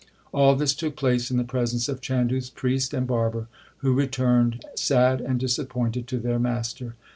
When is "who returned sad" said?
3.85-5.21